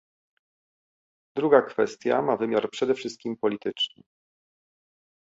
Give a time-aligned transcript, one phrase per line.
[1.35, 4.03] Druga kwestia ma wymiar przede wszystkim polityczny